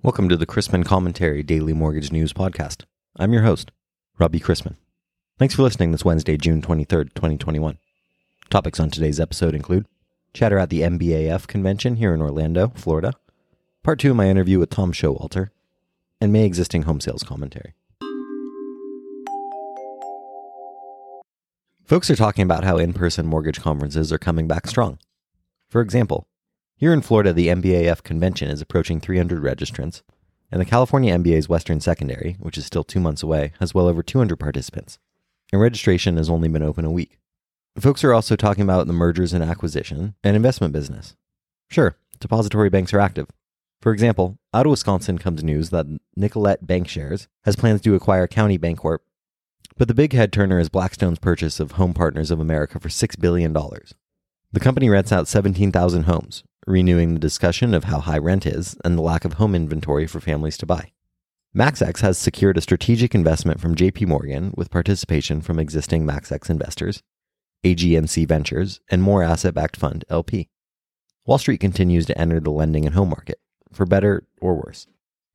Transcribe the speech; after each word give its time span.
Welcome 0.00 0.28
to 0.28 0.36
the 0.36 0.46
Chrisman 0.46 0.84
Commentary 0.84 1.42
Daily 1.42 1.72
Mortgage 1.72 2.12
News 2.12 2.32
Podcast. 2.32 2.84
I'm 3.16 3.32
your 3.32 3.42
host, 3.42 3.72
Robbie 4.16 4.38
Chrisman. 4.38 4.76
Thanks 5.40 5.56
for 5.56 5.62
listening 5.62 5.90
this 5.90 6.04
Wednesday, 6.04 6.36
June 6.36 6.62
23rd, 6.62 7.14
2021. 7.14 7.78
Topics 8.48 8.78
on 8.78 8.90
today's 8.90 9.18
episode 9.18 9.56
include 9.56 9.86
chatter 10.32 10.56
at 10.56 10.70
the 10.70 10.82
MBAF 10.82 11.48
convention 11.48 11.96
here 11.96 12.14
in 12.14 12.22
Orlando, 12.22 12.68
Florida, 12.76 13.12
part 13.82 13.98
two 13.98 14.10
of 14.10 14.16
my 14.16 14.28
interview 14.28 14.60
with 14.60 14.70
Tom 14.70 14.92
Showalter, 14.92 15.48
and 16.20 16.32
May 16.32 16.44
existing 16.44 16.82
home 16.82 17.00
sales 17.00 17.24
commentary. 17.24 17.74
Folks 21.84 22.08
are 22.08 22.16
talking 22.16 22.44
about 22.44 22.62
how 22.62 22.76
in 22.76 22.92
person 22.92 23.26
mortgage 23.26 23.60
conferences 23.60 24.12
are 24.12 24.18
coming 24.18 24.46
back 24.46 24.68
strong. 24.68 25.00
For 25.68 25.80
example, 25.80 26.28
here 26.78 26.92
in 26.92 27.00
Florida, 27.02 27.32
the 27.32 27.48
MBAF 27.48 28.04
convention 28.04 28.48
is 28.48 28.60
approaching 28.60 29.00
300 29.00 29.42
registrants, 29.42 30.02
and 30.52 30.60
the 30.60 30.64
California 30.64 31.12
MBA's 31.12 31.48
Western 31.48 31.80
Secondary, 31.80 32.36
which 32.38 32.56
is 32.56 32.66
still 32.66 32.84
two 32.84 33.00
months 33.00 33.20
away, 33.20 33.52
has 33.58 33.74
well 33.74 33.88
over 33.88 34.00
200 34.00 34.36
participants. 34.36 35.00
And 35.52 35.60
registration 35.60 36.16
has 36.18 36.30
only 36.30 36.46
been 36.48 36.62
open 36.62 36.84
a 36.84 36.90
week. 36.90 37.18
Folks 37.80 38.04
are 38.04 38.14
also 38.14 38.36
talking 38.36 38.62
about 38.62 38.86
the 38.86 38.92
mergers 38.92 39.32
and 39.32 39.42
acquisition 39.42 40.14
and 40.22 40.36
investment 40.36 40.72
business. 40.72 41.16
Sure, 41.68 41.96
depository 42.20 42.70
banks 42.70 42.94
are 42.94 43.00
active. 43.00 43.26
For 43.82 43.92
example, 43.92 44.38
out 44.54 44.66
of 44.66 44.70
Wisconsin 44.70 45.18
comes 45.18 45.42
news 45.42 45.70
that 45.70 45.86
Nicollet 46.16 46.64
Bankshares 46.64 47.26
has 47.42 47.56
plans 47.56 47.80
to 47.80 47.96
acquire 47.96 48.28
County 48.28 48.56
Bancorp, 48.56 48.98
but 49.76 49.88
the 49.88 49.94
big 49.94 50.12
head 50.12 50.32
turner 50.32 50.60
is 50.60 50.68
Blackstone's 50.68 51.18
purchase 51.18 51.58
of 51.58 51.72
Home 51.72 51.92
Partners 51.92 52.30
of 52.30 52.38
America 52.38 52.78
for 52.78 52.88
$6 52.88 53.20
billion. 53.20 53.52
The 53.52 54.60
company 54.60 54.88
rents 54.88 55.12
out 55.12 55.28
17,000 55.28 56.04
homes, 56.04 56.42
renewing 56.68 57.14
the 57.14 57.20
discussion 57.20 57.74
of 57.74 57.84
how 57.84 58.00
high 58.00 58.18
rent 58.18 58.46
is 58.46 58.76
and 58.84 58.96
the 58.96 59.02
lack 59.02 59.24
of 59.24 59.34
home 59.34 59.54
inventory 59.54 60.06
for 60.06 60.20
families 60.20 60.58
to 60.58 60.66
buy. 60.66 60.92
MaxEx 61.56 62.00
has 62.00 62.18
secured 62.18 62.58
a 62.58 62.60
strategic 62.60 63.14
investment 63.14 63.60
from 63.60 63.74
JP 63.74 64.06
Morgan 64.06 64.52
with 64.56 64.70
participation 64.70 65.40
from 65.40 65.58
existing 65.58 66.04
MaxEx 66.04 66.50
investors, 66.50 67.02
AGNC 67.64 68.28
Ventures, 68.28 68.80
and 68.90 69.02
More 69.02 69.22
Asset 69.22 69.54
Backed 69.54 69.76
Fund 69.76 70.04
LP. 70.10 70.48
Wall 71.26 71.38
Street 71.38 71.58
continues 71.58 72.06
to 72.06 72.18
enter 72.18 72.38
the 72.38 72.50
lending 72.50 72.86
and 72.86 72.94
home 72.94 73.08
market, 73.08 73.40
for 73.72 73.86
better 73.86 74.26
or 74.40 74.54
worse. 74.56 74.86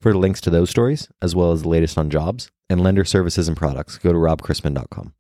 For 0.02 0.14
links 0.14 0.42
to 0.42 0.50
those 0.50 0.70
stories, 0.70 1.10
as 1.22 1.36
well 1.36 1.52
as 1.52 1.64
the 1.64 1.70
latest 1.70 1.98
on 1.98 2.10
jobs 2.10 2.52
and 2.70 2.82
lender 2.82 3.06
services 3.06 3.48
and 3.48 3.58
products, 3.58 3.98
go 3.98 4.12
to 4.12 4.18
robchrisman.com. 4.18 5.14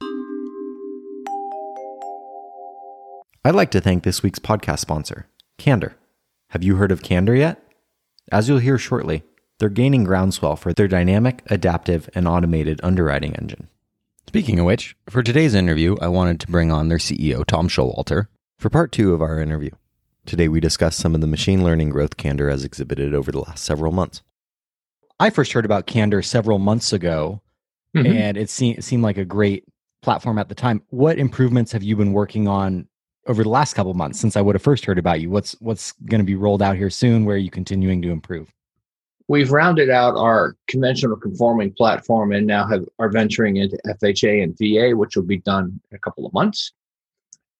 I'd 3.45 3.55
like 3.55 3.71
to 3.71 3.81
thank 3.81 4.03
this 4.03 4.23
week's 4.23 4.39
podcast 4.39 4.79
sponsor, 4.79 5.27
Candor. 5.57 5.95
Have 6.53 6.61
you 6.61 6.75
heard 6.75 6.91
of 6.91 7.01
Candor 7.01 7.33
yet? 7.35 7.67
As 8.31 8.47
you'll 8.47 8.59
hear 8.59 8.77
shortly, 8.77 9.23
they're 9.57 9.69
gaining 9.69 10.03
groundswell 10.03 10.55
for 10.55 10.71
their 10.71 10.87
dynamic, 10.87 11.41
adaptive, 11.47 12.07
and 12.13 12.27
automated 12.27 12.79
underwriting 12.83 13.33
engine. 13.33 13.69
Speaking 14.27 14.59
of 14.59 14.67
which, 14.67 14.95
for 15.09 15.23
today's 15.23 15.55
interview, 15.55 15.97
I 15.99 16.09
wanted 16.09 16.39
to 16.41 16.51
bring 16.51 16.71
on 16.71 16.89
their 16.89 16.99
CEO, 16.99 17.43
Tom 17.43 17.67
Showalter, 17.69 18.27
for 18.59 18.69
part 18.69 18.91
two 18.91 19.15
of 19.15 19.21
our 19.23 19.39
interview. 19.39 19.71
Today, 20.27 20.47
we 20.47 20.59
discuss 20.59 20.95
some 20.95 21.15
of 21.15 21.21
the 21.21 21.27
machine 21.27 21.63
learning 21.63 21.89
growth 21.89 22.17
Candor 22.17 22.51
has 22.51 22.63
exhibited 22.63 23.15
over 23.15 23.31
the 23.31 23.41
last 23.41 23.65
several 23.65 23.91
months. 23.91 24.21
I 25.19 25.31
first 25.31 25.53
heard 25.53 25.65
about 25.65 25.87
Candor 25.87 26.21
several 26.21 26.59
months 26.59 26.93
ago, 26.93 27.41
mm-hmm. 27.97 28.05
and 28.05 28.37
it, 28.37 28.51
se- 28.51 28.75
it 28.77 28.83
seemed 28.83 29.01
like 29.01 29.17
a 29.17 29.25
great 29.25 29.65
platform 30.03 30.37
at 30.37 30.49
the 30.49 30.55
time. 30.55 30.83
What 30.89 31.17
improvements 31.17 31.71
have 31.71 31.81
you 31.81 31.95
been 31.95 32.13
working 32.13 32.47
on 32.47 32.87
over 33.27 33.43
the 33.43 33.49
last 33.49 33.73
couple 33.73 33.93
months 33.93 34.19
since 34.19 34.35
I 34.35 34.41
would 34.41 34.55
have 34.55 34.61
first 34.61 34.85
heard 34.85 34.99
about 34.99 35.21
you? 35.21 35.29
What's 35.29 35.53
what's 35.59 35.93
going 36.05 36.19
to 36.19 36.25
be 36.25 36.35
rolled 36.35 36.61
out 36.61 36.75
here 36.75 36.89
soon? 36.89 37.25
Where 37.25 37.35
are 37.35 37.39
you 37.39 37.51
continuing 37.51 38.01
to 38.01 38.11
improve? 38.11 38.53
We've 39.27 39.51
rounded 39.51 39.89
out 39.89 40.15
our 40.17 40.55
conventional 40.67 41.15
conforming 41.15 41.73
platform 41.73 42.33
and 42.33 42.45
now 42.45 42.67
have 42.67 42.85
are 42.99 43.09
venturing 43.09 43.57
into 43.57 43.77
FHA 43.87 44.43
and 44.43 44.57
VA, 44.57 44.95
which 44.95 45.15
will 45.15 45.23
be 45.23 45.39
done 45.39 45.79
in 45.91 45.95
a 45.95 45.99
couple 45.99 46.25
of 46.25 46.33
months. 46.33 46.73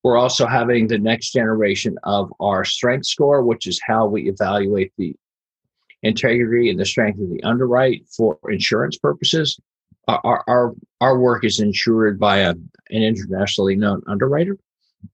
We're 0.02 0.18
also 0.18 0.46
having 0.46 0.86
the 0.86 0.98
next 0.98 1.32
generation 1.32 1.96
of 2.04 2.30
our 2.38 2.64
strength 2.64 3.06
score, 3.06 3.42
which 3.42 3.66
is 3.66 3.80
how 3.84 4.06
we 4.06 4.28
evaluate 4.28 4.92
the 4.98 5.16
integrity 6.02 6.68
and 6.68 6.78
the 6.78 6.84
strength 6.84 7.18
of 7.18 7.30
the 7.30 7.42
underwrite 7.42 8.06
for 8.14 8.38
insurance 8.50 8.98
purposes. 8.98 9.58
Our, 10.06 10.44
our, 10.46 10.74
our 11.00 11.18
work 11.18 11.46
is 11.46 11.60
insured 11.60 12.20
by 12.20 12.40
a, 12.40 12.50
an 12.50 12.66
internationally 12.90 13.74
known 13.74 14.02
underwriter 14.06 14.58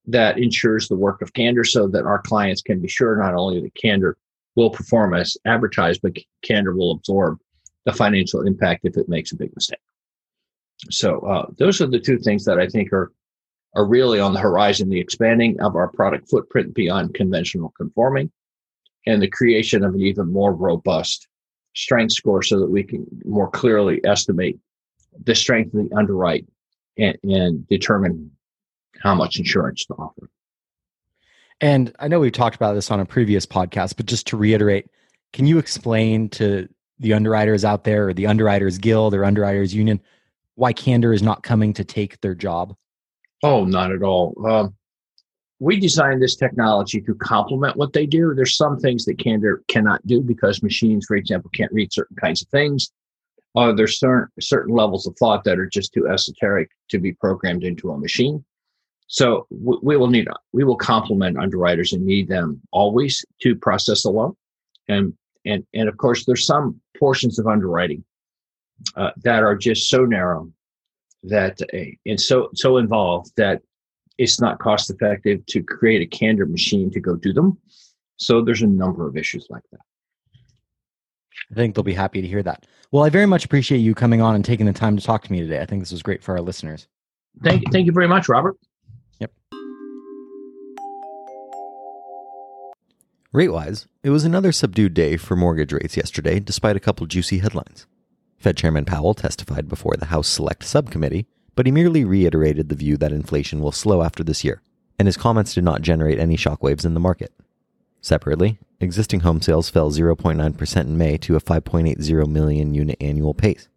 that 0.07 0.39
ensures 0.39 0.89
the 0.89 0.97
work 0.97 1.23
of 1.23 1.33
candor 1.33 1.65
so 1.65 1.89
that 1.89 2.05
our 2.05 2.21
clients 2.21 2.63
can 2.63 2.81
be 2.81 2.89
sure 2.89 3.17
not 3.17 3.35
only 3.35 3.61
that 3.61 3.75
candor 3.75 4.17
will 4.57 4.71
perform 4.71 5.15
as 5.15 5.37
advertised, 5.47 6.01
but 6.03 6.17
candor 6.43 6.75
will 6.75 6.93
absorb 6.93 7.39
the 7.85 7.93
financial 7.93 8.47
impact 8.47 8.85
if 8.85 8.97
it 8.97 9.09
makes 9.09 9.33
a 9.33 9.37
big 9.37 9.55
mistake. 9.55 9.79
So 10.91 11.21
uh, 11.21 11.47
those 11.59 11.81
are 11.81 11.87
the 11.87 12.01
two 12.01 12.19
things 12.19 12.45
that 12.45 12.59
I 12.59 12.67
think 12.67 12.93
are 12.93 13.13
are 13.77 13.87
really 13.87 14.19
on 14.19 14.33
the 14.33 14.41
horizon: 14.41 14.89
the 14.89 15.01
expanding 15.01 15.61
of 15.61 15.77
our 15.77 15.89
product 15.89 16.29
footprint 16.29 16.75
beyond 16.75 17.15
conventional 17.15 17.73
conforming, 17.77 18.31
and 19.07 19.23
the 19.23 19.29
creation 19.29 19.85
of 19.85 19.95
an 19.95 20.01
even 20.01 20.33
more 20.33 20.55
robust 20.55 21.29
strength 21.75 22.13
score, 22.13 22.43
so 22.43 22.59
that 22.59 22.71
we 22.71 22.83
can 22.83 23.07
more 23.25 23.49
clearly 23.51 24.01
estimate 24.05 24.59
the 25.25 25.35
strength 25.35 25.75
of 25.75 25.89
the 25.89 25.97
underwrite 25.97 26.47
and, 26.99 27.17
and 27.23 27.69
determine 27.69 28.31
how 29.01 29.15
much 29.15 29.39
insurance 29.39 29.85
to 29.87 29.95
offer. 29.95 30.31
And 31.61 31.95
I 31.99 32.09
know 32.09 32.21
we've 32.21 32.33
talked 32.33 32.57
about 32.57 32.75
this 32.75 32.91
on 32.91 33.01
a 33.01 33.05
previous 33.05 33.45
podcast, 33.45 33.97
but 33.97 34.07
just 34.07 34.27
to 34.29 34.37
reiterate, 34.37 34.87
can 35.33 35.47
you 35.47 35.59
explain 35.59 36.29
to 36.31 36.69
the 36.99 37.13
underwriters 37.13 37.65
out 37.65 37.85
there 37.85 38.09
or 38.09 38.15
the 38.15 38.27
underwriters 38.27 38.79
guild 38.79 39.15
or 39.15 39.25
underwriters 39.25 39.75
union 39.75 40.01
why 40.55 40.73
candor 40.73 41.13
is 41.13 41.23
not 41.23 41.43
coming 41.43 41.73
to 41.75 41.85
take 41.85 42.21
their 42.21 42.35
job? 42.35 42.75
Oh, 43.43 43.65
not 43.65 43.93
at 43.93 44.03
all. 44.03 44.35
Um, 44.47 44.75
we 45.61 45.79
designed 45.79 46.23
this 46.23 46.37
technology 46.37 47.01
to 47.03 47.15
complement 47.15 47.77
what 47.77 47.93
they 47.93 48.07
do. 48.07 48.35
There's 48.35 48.57
some 48.57 48.79
things 48.79 49.05
that 49.05 49.19
Candor 49.19 49.63
cannot 49.69 50.05
do 50.07 50.23
because 50.23 50.63
machines, 50.63 51.05
for 51.07 51.17
example, 51.17 51.51
can't 51.55 51.73
read 51.73 51.93
certain 51.93 52.17
kinds 52.17 52.43
of 52.43 52.49
things. 52.49 52.91
Uh, 53.55 53.73
there's 53.73 53.99
certain 53.99 54.29
certain 54.41 54.75
levels 54.75 55.07
of 55.07 55.17
thought 55.19 55.45
that 55.45 55.59
are 55.59 55.67
just 55.67 55.93
too 55.93 56.09
esoteric 56.09 56.71
to 56.89 56.99
be 56.99 57.13
programmed 57.13 57.63
into 57.63 57.91
a 57.91 57.99
machine. 57.99 58.45
So 59.13 59.49
we, 59.51 59.77
we 59.83 59.97
will 59.97 60.07
need 60.07 60.29
we 60.53 60.63
will 60.63 60.77
complement 60.77 61.37
underwriters 61.37 61.93
and 61.93 62.07
need 62.07 62.29
them 62.29 62.61
always 62.71 63.25
to 63.43 63.57
process 63.57 64.05
a 64.05 64.11
loan, 64.11 64.37
and 64.87 65.13
and 65.45 65.67
and 65.75 65.89
of 65.89 65.97
course 65.97 66.25
there's 66.25 66.47
some 66.47 66.81
portions 66.97 67.37
of 67.37 67.49
underwriting 67.49 68.05
uh, 68.97 69.11
that 69.25 69.43
are 69.43 69.57
just 69.57 69.89
so 69.89 70.05
narrow 70.05 70.49
that 71.25 71.61
uh, 71.75 71.91
and 72.07 72.21
so 72.21 72.51
so 72.55 72.77
involved 72.77 73.33
that 73.37 73.63
it's 74.17 74.41
not 74.41 74.61
cost 74.61 74.91
effective 74.91 75.45
to 75.47 75.61
create 75.61 76.03
a 76.03 76.07
candor 76.07 76.47
machine 76.47 76.89
to 76.93 77.01
go 77.01 77.17
do 77.17 77.33
them. 77.33 77.59
So 78.17 78.43
there's 78.43 78.63
a 78.63 78.67
number 78.69 79.09
of 79.09 79.17
issues 79.17 79.45
like 79.51 79.65
that. 79.73 79.81
I 81.51 81.55
think 81.55 81.75
they'll 81.75 81.83
be 81.83 81.95
happy 81.95 82.23
to 82.23 82.29
hear 82.29 82.45
that. 82.45 82.65
Well, 82.93 83.03
I 83.03 83.09
very 83.09 83.27
much 83.27 83.45
appreciate 83.45 83.79
you 83.79 83.93
coming 83.93 84.21
on 84.21 84.37
and 84.37 84.45
taking 84.45 84.67
the 84.67 84.73
time 84.73 84.97
to 84.97 85.03
talk 85.03 85.25
to 85.25 85.33
me 85.33 85.41
today. 85.41 85.61
I 85.61 85.67
think 85.67 85.83
this 85.83 85.91
was 85.91 86.03
great 86.03 86.23
for 86.23 86.37
our 86.37 86.41
listeners. 86.41 86.87
Thank, 87.43 87.63
you. 87.63 87.73
thank 87.73 87.87
you 87.87 87.93
very 87.93 88.07
much, 88.07 88.29
Robert. 88.29 88.57
Rate 93.33 93.53
wise, 93.53 93.87
it 94.03 94.11
was 94.11 94.25
another 94.25 94.51
subdued 94.51 94.93
day 94.93 95.17
for 95.17 95.37
mortgage 95.37 95.73
rates 95.73 95.97
yesterday, 95.97 96.41
despite 96.41 96.75
a 96.75 96.81
couple 96.81 97.07
juicy 97.07 97.39
headlines. 97.39 97.87
Fed 98.39 98.57
Chairman 98.57 98.85
Powell 98.85 99.15
testified 99.15 99.69
before 99.69 99.95
the 99.97 100.07
House 100.07 100.27
Select 100.27 100.65
Subcommittee, 100.65 101.27
but 101.55 101.65
he 101.65 101.71
merely 101.71 102.05
reiterated 102.05 102.69
the 102.69 102.75
view 102.75 102.97
that 102.97 103.13
inflation 103.13 103.61
will 103.61 103.71
slow 103.71 104.03
after 104.03 104.25
this 104.25 104.43
year, 104.43 104.63
and 104.99 105.07
his 105.07 105.17
comments 105.17 105.55
did 105.55 105.63
not 105.63 105.83
generate 105.83 106.19
any 106.19 106.37
shockwaves 106.37 106.85
in 106.85 106.95
the 106.95 106.99
market. 106.99 107.33
Separately, 108.01 108.59
existing 108.81 109.21
home 109.21 109.41
sales 109.41 109.71
fell 109.71 109.93
0.9% 109.93 110.81
in 110.81 110.99
May 110.99 111.17
to 111.19 111.37
a 111.37 111.41
5.80 111.41 112.27
million 112.27 112.75
unit 112.75 112.97
annual 113.01 113.35
pace. 113.35 113.69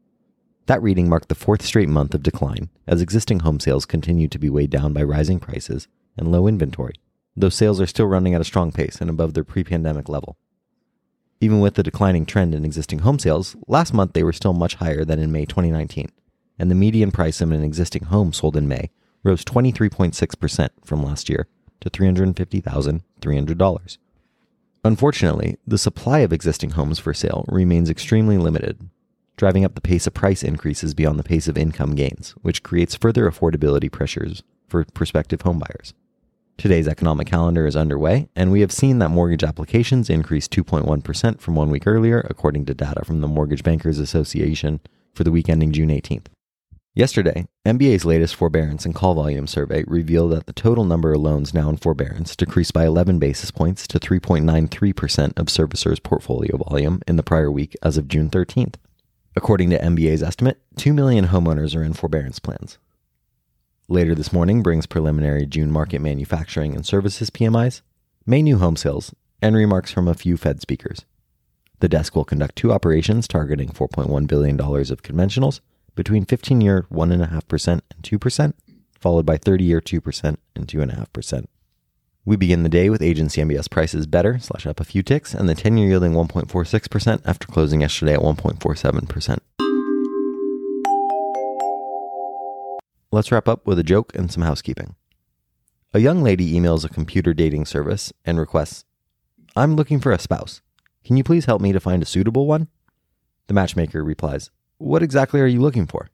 That 0.65 0.81
reading 0.81 1.10
marked 1.10 1.30
the 1.30 1.36
fourth 1.36 1.62
straight 1.62 1.89
month 1.89 2.13
of 2.13 2.24
decline, 2.24 2.69
as 2.88 3.01
existing 3.01 3.42
home 3.42 3.60
sales 3.60 3.86
continued 3.86 4.31
to 4.31 4.39
be 4.39 4.50
weighed 4.50 4.69
down 4.69 4.94
by 4.94 5.04
rising 5.04 5.39
prices 5.39 5.88
and 6.18 6.31
low 6.31 6.48
inventory 6.48 6.95
though 7.36 7.50
sales 7.50 7.81
are 7.81 7.88
still 7.88 8.07
running 8.07 8.33
at 8.33 8.42
a 8.42 8.45
strong 8.45 8.71
pace 8.71 9.01
and 9.01 9.10
above 9.10 9.33
their 9.33 9.44
pre 9.44 9.63
pandemic 9.63 10.07
level. 10.07 10.38
Even 11.42 11.60
with 11.60 11.74
the 11.75 11.83
declining 11.83 12.25
trend 12.25 12.56
in 12.56 12.63
existing 12.63 13.00
home 13.00 13.19
sales, 13.19 13.57
last 13.68 13.94
month 13.94 14.13
they 14.13 14.24
were 14.24 14.33
still 14.33 14.54
much 14.54 14.75
higher 14.75 15.04
than 15.04 15.19
in 15.19 15.31
May 15.31 15.45
2019, 15.45 16.10
and 16.57 16.71
the 16.71 16.75
median 16.75 17.12
price 17.12 17.42
of 17.42 17.51
an 17.51 17.63
existing 17.63 18.06
home 18.06 18.31
sold 18.31 18.56
in 18.56 18.68
May 18.68 18.92
rose 19.24 19.44
23.6% 19.44 20.69
from 20.83 21.04
last 21.04 21.27
year 21.30 21.48
to 21.81 21.89
$350,300. 21.89 23.98
Unfortunately, 24.86 25.57
the 25.65 25.77
supply 25.77 26.19
of 26.19 26.33
existing 26.33 26.71
homes 26.71 27.00
for 27.00 27.13
sale 27.13 27.45
remains 27.48 27.89
extremely 27.89 28.38
limited, 28.38 28.89
driving 29.43 29.65
up 29.65 29.75
the 29.75 29.81
pace 29.81 30.07
of 30.07 30.13
price 30.13 30.41
increases 30.41 30.93
beyond 30.93 31.19
the 31.19 31.23
pace 31.23 31.49
of 31.49 31.57
income 31.57 31.95
gains, 31.95 32.29
which 32.43 32.63
creates 32.63 32.95
further 32.95 33.29
affordability 33.29 33.91
pressures 33.91 34.41
for 34.69 34.85
prospective 34.93 35.39
homebuyers. 35.39 35.91
Today's 36.57 36.87
economic 36.87 37.27
calendar 37.27 37.67
is 37.67 37.75
underway, 37.75 38.29
and 38.37 38.53
we 38.53 38.61
have 38.61 38.71
seen 38.71 38.99
that 38.99 39.09
mortgage 39.09 39.43
applications 39.43 40.09
increased 40.09 40.49
2.1% 40.51 41.41
from 41.41 41.55
one 41.55 41.69
week 41.69 41.85
earlier, 41.85 42.25
according 42.29 42.63
to 42.67 42.73
data 42.73 43.03
from 43.03 43.19
the 43.19 43.27
Mortgage 43.27 43.63
Bankers 43.63 43.99
Association 43.99 44.79
for 45.13 45.25
the 45.25 45.31
week 45.31 45.49
ending 45.49 45.73
June 45.73 45.89
18th. 45.89 46.27
Yesterday, 46.95 47.45
MBA's 47.67 48.05
latest 48.05 48.35
forbearance 48.35 48.85
and 48.85 48.95
call 48.95 49.13
volume 49.13 49.47
survey 49.47 49.83
revealed 49.87 50.31
that 50.31 50.45
the 50.45 50.53
total 50.53 50.85
number 50.85 51.11
of 51.11 51.19
loans 51.19 51.53
now 51.53 51.67
in 51.67 51.75
forbearance 51.75 52.33
decreased 52.37 52.71
by 52.71 52.85
11 52.85 53.19
basis 53.19 53.51
points 53.51 53.87
to 53.87 53.99
3.93% 53.99 55.37
of 55.37 55.47
servicers' 55.47 56.01
portfolio 56.01 56.55
volume 56.55 57.01
in 57.05 57.17
the 57.17 57.23
prior 57.23 57.51
week 57.51 57.75
as 57.83 57.97
of 57.97 58.07
June 58.07 58.29
13th. 58.29 58.75
According 59.35 59.71
to 59.71 59.80
MBA's 59.80 60.21
estimate, 60.21 60.62
2 60.77 60.94
million 60.94 61.27
homeowners 61.27 61.75
are 61.75 61.83
in 61.83 61.94
forbearance 61.94 62.39
plans. 62.39 62.77
Later 63.88 64.13
this 64.13 64.31
morning 64.31 64.62
brings 64.62 64.85
preliminary 64.85 65.45
June 65.45 65.71
market 65.71 66.00
manufacturing 66.00 66.75
and 66.75 66.85
services 66.85 67.30
PMIs, 67.30 67.81
May 68.25 68.41
new 68.41 68.57
home 68.59 68.75
sales, 68.75 69.13
and 69.41 69.56
remarks 69.56 69.91
from 69.91 70.07
a 70.07 70.13
few 70.13 70.38
Fed 70.38 70.62
speakers. 70.62 71.03
The 71.80 71.89
desk 71.89 72.15
will 72.15 72.24
conduct 72.24 72.56
two 72.56 72.71
operations 72.71 73.27
targeting 73.27 73.69
$4.1 73.69 74.27
billion 74.27 74.59
of 74.62 75.01
conventionals 75.01 75.59
between 75.95 76.25
15 76.25 76.62
year 76.62 76.86
1.5% 76.91 77.68
and 77.68 77.81
2%, 78.01 78.53
followed 79.00 79.25
by 79.25 79.38
30 79.38 79.63
year 79.63 79.81
2% 79.81 80.38
and 80.56 80.68
2.5%. 80.68 81.45
We 82.25 82.37
begin 82.37 82.63
the 82.63 82.69
day 82.69 82.89
with 82.89 83.01
agency 83.01 83.41
MBS 83.41 83.69
prices 83.69 84.07
better, 84.07 84.39
slash 84.39 84.65
up 84.65 84.79
a 84.79 84.85
few 84.85 85.03
ticks, 85.03 85.33
and 85.33 85.49
the 85.49 85.55
10 85.55 85.75
year 85.75 85.89
yielding 85.89 86.13
1.46% 86.13 87.21
after 87.25 87.47
closing 87.47 87.81
yesterday 87.81 88.13
at 88.13 88.21
1.47%. 88.21 89.39
Let's 93.11 93.29
wrap 93.29 93.49
up 93.49 93.67
with 93.67 93.77
a 93.77 93.83
joke 93.83 94.15
and 94.15 94.31
some 94.31 94.41
housekeeping. 94.41 94.95
A 95.93 95.99
young 95.99 96.23
lady 96.23 96.53
emails 96.53 96.85
a 96.85 96.89
computer 96.89 97.33
dating 97.33 97.65
service 97.65 98.13
and 98.23 98.39
requests, 98.39 98.85
I'm 99.57 99.75
looking 99.75 99.99
for 99.99 100.13
a 100.13 100.17
spouse. 100.17 100.61
Can 101.03 101.17
you 101.17 101.25
please 101.25 101.43
help 101.43 101.61
me 101.61 101.73
to 101.73 101.81
find 101.81 102.01
a 102.01 102.05
suitable 102.05 102.47
one? 102.47 102.69
The 103.47 103.53
matchmaker 103.53 104.01
replies, 104.01 104.49
What 104.77 105.03
exactly 105.03 105.41
are 105.41 105.45
you 105.45 105.59
looking 105.59 105.87
for? 105.87 106.09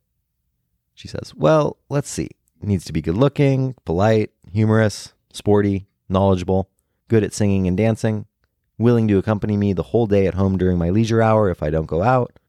She 0.95 1.07
says, 1.07 1.35
Well, 1.35 1.77
let's 1.87 2.09
see. 2.09 2.29
Needs 2.63 2.83
to 2.85 2.93
be 2.93 3.03
good 3.03 3.15
looking, 3.15 3.75
polite, 3.85 4.31
humorous, 4.51 5.13
sporty, 5.31 5.85
knowledgeable, 6.09 6.69
good 7.07 7.23
at 7.23 7.33
singing 7.33 7.67
and 7.67 7.77
dancing, 7.77 8.25
willing 8.77 9.07
to 9.07 9.17
accompany 9.17 9.57
me 9.57 9.73
the 9.73 9.83
whole 9.83 10.07
day 10.07 10.27
at 10.27 10.33
home 10.35 10.57
during 10.57 10.77
my 10.77 10.89
leisure 10.89 11.21
hour 11.21 11.49
if 11.49 11.61
I 11.61 11.69
don't 11.69 11.85
go 11.85 12.01
out, 12.01 12.39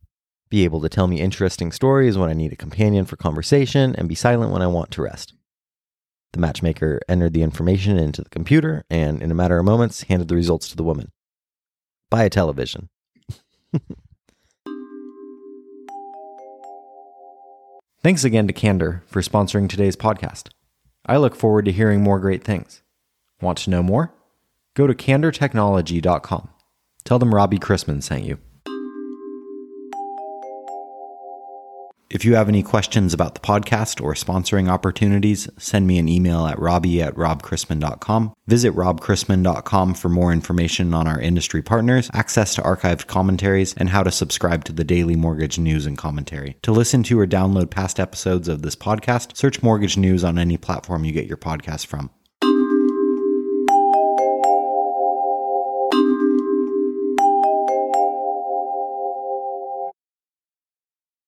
be 0.48 0.64
able 0.64 0.80
to 0.80 0.88
tell 0.88 1.06
me 1.06 1.20
interesting 1.20 1.72
stories 1.72 2.18
when 2.18 2.30
I 2.30 2.34
need 2.34 2.52
a 2.52 2.56
companion 2.56 3.04
for 3.04 3.16
conversation, 3.16 3.94
and 3.96 4.08
be 4.08 4.14
silent 4.14 4.52
when 4.52 4.62
I 4.62 4.66
want 4.66 4.90
to 4.92 5.02
rest. 5.02 5.34
The 6.32 6.40
matchmaker 6.40 7.00
entered 7.08 7.32
the 7.32 7.42
information 7.42 7.98
into 7.98 8.22
the 8.22 8.30
computer 8.30 8.84
and, 8.88 9.20
in 9.22 9.30
a 9.30 9.34
matter 9.34 9.58
of 9.58 9.64
moments, 9.64 10.02
handed 10.04 10.28
the 10.28 10.36
results 10.36 10.68
to 10.68 10.76
the 10.76 10.84
woman. 10.84 11.10
Buy 12.08 12.24
a 12.24 12.30
television. 12.30 12.88
Thanks 18.02 18.24
again 18.24 18.46
to 18.46 18.52
Candor 18.52 19.02
for 19.06 19.20
sponsoring 19.20 19.68
today's 19.68 19.96
podcast. 19.96 20.48
I 21.04 21.18
look 21.18 21.36
forward 21.36 21.66
to 21.66 21.72
hearing 21.72 22.02
more 22.02 22.18
great 22.18 22.42
things. 22.42 22.82
Want 23.40 23.58
to 23.58 23.70
know 23.70 23.82
more? 23.82 24.14
Go 24.74 24.86
to 24.86 24.94
candortechnology.com. 24.94 26.48
Tell 27.04 27.18
them 27.18 27.34
Robbie 27.34 27.58
Chrisman 27.58 28.02
sent 28.02 28.24
you. 28.24 28.38
If 32.10 32.24
you 32.24 32.34
have 32.34 32.48
any 32.48 32.64
questions 32.64 33.14
about 33.14 33.34
the 33.34 33.40
podcast 33.40 34.02
or 34.02 34.14
sponsoring 34.14 34.68
opportunities, 34.68 35.48
send 35.58 35.86
me 35.86 35.96
an 35.96 36.08
email 36.08 36.44
at 36.44 36.58
robbie 36.58 37.00
at 37.00 37.14
robchrisman.com. 37.14 38.34
Visit 38.48 38.74
robchrisman.com 38.74 39.94
for 39.94 40.08
more 40.08 40.32
information 40.32 40.92
on 40.92 41.06
our 41.06 41.20
industry 41.20 41.62
partners, 41.62 42.10
access 42.12 42.56
to 42.56 42.62
archived 42.62 43.06
commentaries, 43.06 43.74
and 43.74 43.90
how 43.90 44.02
to 44.02 44.10
subscribe 44.10 44.64
to 44.64 44.72
the 44.72 44.82
daily 44.82 45.14
mortgage 45.14 45.56
news 45.56 45.86
and 45.86 45.96
commentary. 45.96 46.56
To 46.62 46.72
listen 46.72 47.04
to 47.04 47.20
or 47.20 47.28
download 47.28 47.70
past 47.70 48.00
episodes 48.00 48.48
of 48.48 48.62
this 48.62 48.74
podcast, 48.74 49.36
search 49.36 49.62
mortgage 49.62 49.96
news 49.96 50.24
on 50.24 50.36
any 50.36 50.56
platform 50.56 51.04
you 51.04 51.12
get 51.12 51.28
your 51.28 51.36
podcast 51.36 51.86
from. 51.86 52.10